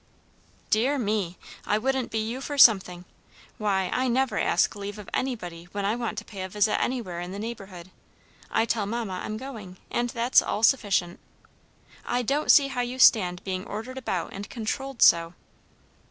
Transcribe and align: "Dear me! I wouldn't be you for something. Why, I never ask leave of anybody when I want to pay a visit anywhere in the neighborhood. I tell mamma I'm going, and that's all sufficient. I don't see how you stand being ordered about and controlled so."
"Dear 0.71 0.97
me! 0.97 1.37
I 1.63 1.77
wouldn't 1.77 2.09
be 2.09 2.17
you 2.17 2.41
for 2.41 2.57
something. 2.57 3.05
Why, 3.59 3.87
I 3.93 4.07
never 4.07 4.39
ask 4.39 4.75
leave 4.75 4.97
of 4.97 5.07
anybody 5.13 5.65
when 5.73 5.85
I 5.85 5.95
want 5.95 6.17
to 6.17 6.25
pay 6.25 6.41
a 6.41 6.49
visit 6.49 6.81
anywhere 6.81 7.19
in 7.21 7.31
the 7.33 7.37
neighborhood. 7.37 7.91
I 8.49 8.65
tell 8.65 8.87
mamma 8.87 9.21
I'm 9.23 9.37
going, 9.37 9.77
and 9.91 10.09
that's 10.09 10.41
all 10.41 10.63
sufficient. 10.63 11.19
I 12.03 12.23
don't 12.23 12.51
see 12.51 12.69
how 12.69 12.81
you 12.81 12.97
stand 12.97 13.43
being 13.43 13.63
ordered 13.67 13.99
about 13.99 14.33
and 14.33 14.49
controlled 14.49 15.03
so." 15.03 15.35